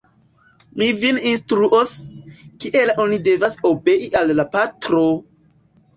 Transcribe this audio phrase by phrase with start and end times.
[0.81, 1.91] Mi vin instruos,
[2.65, 5.05] kiel oni devas obei al la patro!